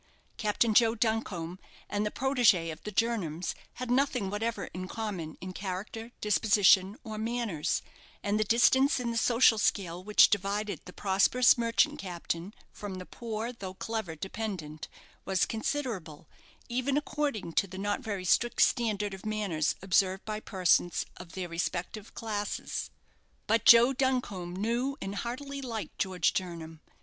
Captain 0.37 0.73
Joe 0.73 0.95
Duncombe 0.95 1.59
and 1.87 2.03
the 2.03 2.09
protégé 2.09 2.71
of 2.71 2.81
the 2.81 2.91
Jernams 2.91 3.53
had 3.75 3.91
nothing 3.91 4.31
whatever 4.31 4.65
in 4.73 4.87
common 4.87 5.37
in 5.41 5.53
character, 5.53 6.11
disposition, 6.21 6.97
or 7.03 7.19
manners, 7.19 7.83
and 8.23 8.39
the 8.39 8.43
distance 8.43 8.99
in 8.99 9.11
the 9.11 9.15
social 9.17 9.59
scale 9.59 10.03
which 10.03 10.31
divided 10.31 10.81
the 10.85 10.91
prosperous 10.91 11.55
merchant 11.55 11.99
captain 11.99 12.55
from 12.71 12.95
the 12.95 13.05
poor, 13.05 13.53
though 13.53 13.75
clever, 13.75 14.15
dependent, 14.15 14.87
was 15.23 15.45
considerable, 15.45 16.27
even 16.67 16.97
according 16.97 17.53
to 17.53 17.67
the 17.67 17.77
not 17.77 17.99
very 17.99 18.25
strict 18.25 18.59
standard 18.63 19.13
of 19.13 19.23
manners 19.23 19.75
observed 19.83 20.25
by 20.25 20.39
persons 20.39 21.05
of 21.17 21.33
their 21.33 21.47
respective 21.47 22.15
classes. 22.15 22.89
But 23.45 23.65
Joe 23.65 23.93
Duncombe 23.93 24.55
knew 24.55 24.97
and 24.99 25.13
heartily 25.13 25.61
liked 25.61 25.99
George 25.99 26.33
Jernam. 26.33 26.79